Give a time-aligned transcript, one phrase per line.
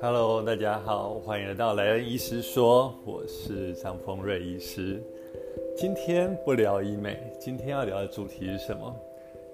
[0.00, 5.02] Hello，大家好，欢迎来到莱恩医师说，我是张丰瑞医师。
[5.76, 8.94] 今天不聊医美，今天要聊的主题是什么？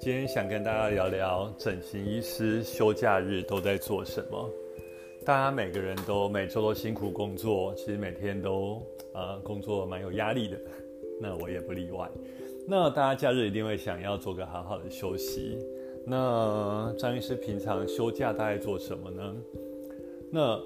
[0.00, 4.51] 今天想跟大家聊聊整形医师休假日都在做什么。
[5.25, 8.83] 大家每个人都每周都辛苦工作，其实每天都
[9.13, 10.59] 呃工作蛮有压力的，
[11.21, 12.11] 那我也不例外。
[12.67, 15.58] 那大家假日一定会想要做个好好的休息。
[16.05, 19.35] 那张医师平常休假大概做什么呢？
[20.30, 20.61] 那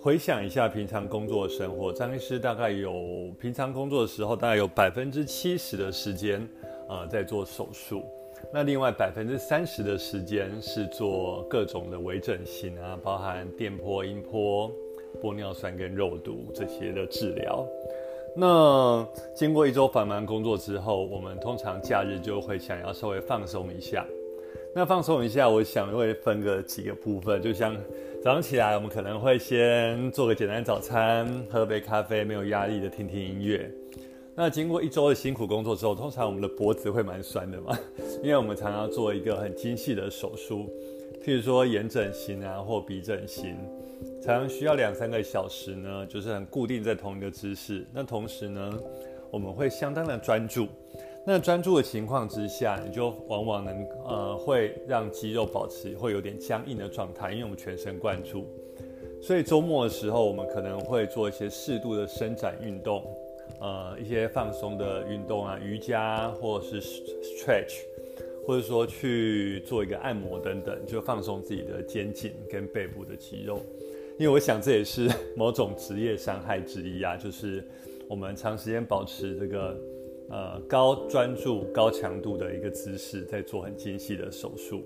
[0.00, 6.48] 回想一下平常工作生活，张医师大概有平常工作的时候，大概有百分之七十的时间，
[6.88, 8.02] 呃，在做手术。
[8.52, 14.70] 那另外百分之三十的时间是做各种的微整形啊，包含电波、音波、
[15.20, 17.66] 玻尿酸跟肉毒这些的治疗。
[18.38, 24.06] 那经过一周繁忙工作之后，我们通常假日就会想要稍微放松一下。
[24.74, 27.74] 那放松一下，我想会分个几个部分，就像
[28.22, 33.70] 早上起来，我们可能会先做个简单早餐，喝杯咖啡，没有压力的听听音乐。
[34.34, 37.74] 那经过一周的辛苦工作之后，通常我们的脖子会蛮酸的嘛，
[38.22, 40.68] 因为我们常常做一个很精细的手术，
[41.24, 43.56] 譬如说眼整形啊或鼻整形，
[44.22, 47.86] 常常需要两三个小时呢，就是很固定在同一个姿势。
[47.92, 48.78] 那同时呢，
[49.30, 50.66] 我们会相当的专注。
[51.28, 58.46] 那专注的情况之下，你就往往能呃会让肌肉保持会有点僵硬的状态，因为我们全神贯注。
[59.20, 63.02] 所以周末的时候，我们可能会做一些适度的伸展运动，
[63.60, 67.80] 呃一些放松的运动啊，瑜伽或者是 stretch，
[68.46, 73.60] 或者说去做一个按摩等等，就放松自己的肩颈跟背部的肌肉。
[74.18, 77.62] 因为我想这也是某种职业伤害之一啊，就是
[78.08, 79.76] 我们长时间保持这个。
[80.28, 84.82] 呃，高专注、高强度的一个姿势，在做很精细的手术。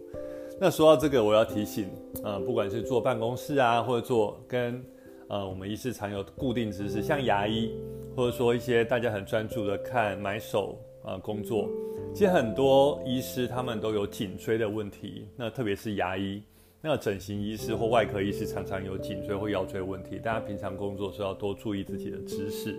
[0.60, 1.88] 那说到这个，我要提醒，
[2.22, 4.84] 呃，不管是坐办公室啊，或者做跟
[5.28, 7.72] 呃我们医师常有固定姿势，像牙医，
[8.14, 11.70] 或者说一些大家很专注的看买手呃工作，
[12.12, 16.42] 其实很多医师他们都有颈椎的问题，那特别是牙医。
[16.82, 22.72] 那整形医师或外科医师常常有颈椎或腰椎问题，大家平常工作时要多注意自己的姿势，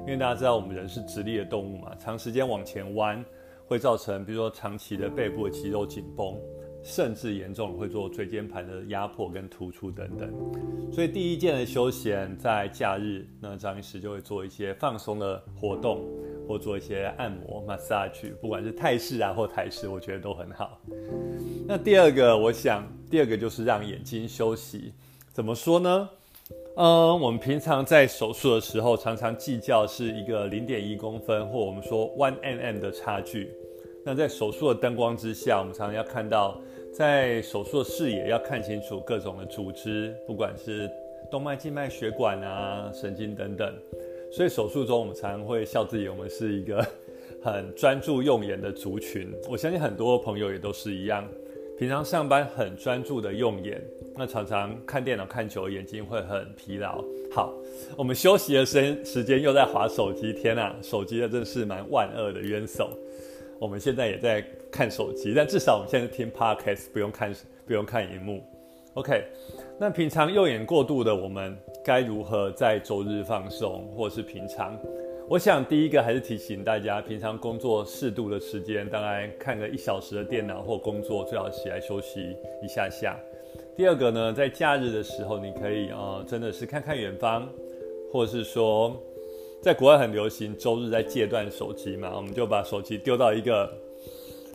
[0.00, 3.22] 因为大家知道我们人是直立的动物嘛，长时间往前弯
[3.66, 6.34] 会造成，比如说长期的背部的肌肉紧绷，
[6.82, 10.32] 甚至严重会做椎间盘的压迫跟突出等等。
[10.90, 16.02] 所以第一件的休闲在假日，那张医师就会做一些放松的活动，
[16.46, 20.80] 或做一些按摩 massage，不管是泰式啊或台式，我觉得都很好。
[21.66, 24.92] 那第二个，我想第二个就是让眼睛休息。
[25.32, 26.08] 怎么说呢？
[26.76, 33.50] 嗯，我们平常在手术的时候，常常计较是一个零点一公分，或我们说 one mm 的差距。
[34.04, 36.60] 那在手术的灯光之下，我们常常要看到，
[36.92, 40.90] 在手术的视野要看清楚各种的组织，不管是
[41.30, 43.74] 动脉、静脉、血管啊、神经等等。
[44.34, 46.84] 所以手术中，我们常常会笑自己，我们是一个
[47.40, 49.32] 很专注用眼的族群。
[49.48, 51.24] 我相信很多朋友也都是一样。
[51.78, 53.80] 平常上班很专注的用眼，
[54.16, 57.00] 那常常看电脑看久，眼睛会很疲劳。
[57.30, 57.54] 好，
[57.96, 62.90] 我们休息的时时间又在划手机，天呐，手机的真是蛮万恶的冤手。
[63.60, 67.32] 我们现在也在看手机，但至少我们现在听 podcast 不用看
[67.64, 68.42] 不用看荧幕。
[68.94, 69.24] OK，
[69.78, 74.74] 那平常用眼过度的我们该如何在周日放松，或是平常？
[75.28, 83.18] 我想第一个还是提醒大家，平常工作适度的时间，当然看个一小时的电脑或工作，最好起来休息一下下。
[83.76, 87.46] 第二个呢，在假日的时候，你可以啊，真的是看看远方，
[88.10, 88.96] 或是说，
[89.60, 93.70] 在国外很流行周日在戒断手机嘛，我们就把手机丢到一个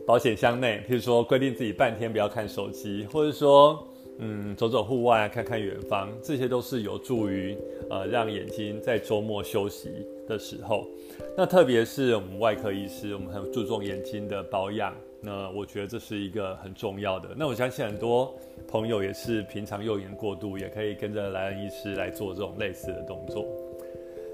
[0.04, 3.86] 保险箱内，譬如说规定自己半天不要看手机，或者说。
[4.22, 7.56] 嗯，走走户外，看看远方，这些都是有助于
[7.88, 9.88] 呃让眼睛在周末休息
[10.28, 10.86] 的时候。
[11.34, 14.94] 那特别是我们外科医师，我们很注重眼睛的保养。
[15.22, 17.30] 那我觉得这是一个很重要的。
[17.34, 18.34] 那我相信很多
[18.68, 23.46] 朋友也是平常用眼过度，也可以跟着莱恩医师来做这种类似的动作。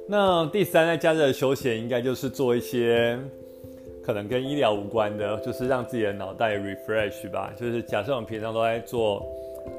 [0.08, 3.16] 那第三，在假日的休闲，应该就是做一些
[4.02, 7.52] 可能跟医疗无关的，就是让自己的脑袋 refresh 吧。
[7.56, 9.24] 就是假设我们平常都在做。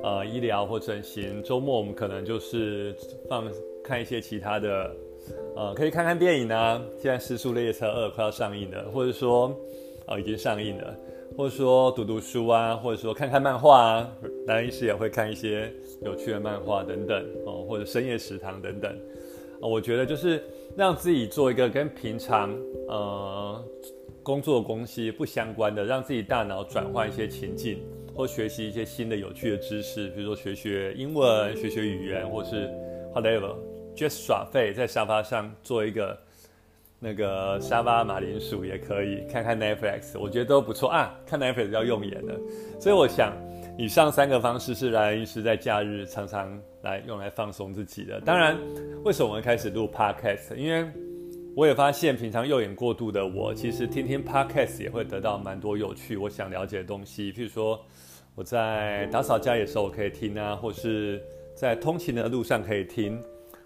[0.03, 2.95] 呃，医疗或整形，周末我们可能就是
[3.29, 3.45] 放
[3.83, 4.95] 看一些其他的，
[5.55, 6.81] 呃，可以看看电影啊。
[7.01, 9.55] 现在《失速列车二》快要上映了，或者说，
[10.05, 10.95] 呃，已经上映了，
[11.35, 14.15] 或者说读读书啊，或者说看看漫画啊。
[14.45, 18.95] 男医师也会看一些有趣的漫画等等哦，或者深夜食堂等等。
[19.59, 20.43] 我觉得就是
[20.75, 22.55] 让自己做一个跟平常
[22.87, 23.63] 呃
[24.21, 27.79] 工作东西不相关的，让自己大脑转换一些情境，
[28.17, 32.67] 或学习一些新的有趣的知识，比如说学学英文、学学语言，或是
[33.13, 36.17] whatever，just 耍废在沙发上做一个
[36.99, 41.15] 那个沙发马铃薯也可以，看看 Netflix，我觉得都不错啊。
[41.27, 42.35] 看 Netflix 要用眼的，
[42.79, 43.37] 所以我想
[43.77, 48.19] 以上三个方式是莱恩医师在假日常常来用来放松自己的。
[48.21, 48.57] 当然，
[49.03, 50.55] 为什么我们开始录 Podcast？
[50.55, 50.89] 因为
[51.57, 57.33] 我也发现，平常右眼过度的我，其实听听 podcast 也会得到蛮多有趣、我想了解的东西。
[57.33, 57.83] 譬如说，
[58.35, 61.19] 我在打扫家里的时候，我可以听啊；或是
[61.55, 63.19] 在通勤的路上可以听，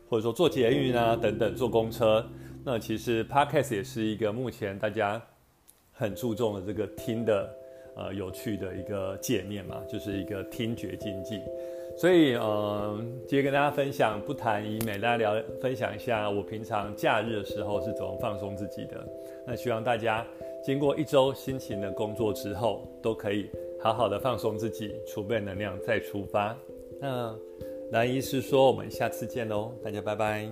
[0.08, 2.26] 或者说坐捷运啊等等，坐公车。
[2.64, 5.22] 那其实 podcast 也是一个目前大家
[5.92, 7.54] 很注重的这个听的
[7.98, 11.42] 呃有趣的一个界面嘛，就是一个听觉经济。
[12.02, 19.08] 所以，嗯，今天跟大家分享不谈医美，大家聊分享一下我平常假日的时候是怎么放松自己的。
[19.46, 20.26] 那希望大家
[20.64, 23.48] 经过一周辛勤的工作之后，都可以
[23.80, 26.58] 好好的放松自己，储备能量再出发。
[27.00, 27.36] 那
[27.92, 30.50] 蓝医师说，我们下次见喽，大家拜拜。